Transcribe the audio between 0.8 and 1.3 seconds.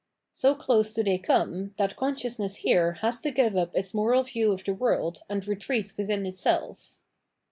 do they